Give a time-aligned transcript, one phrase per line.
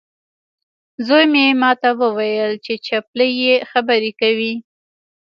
[1.07, 4.53] زوی مې ماته وویل چې چپلۍ یې خبرې کوي.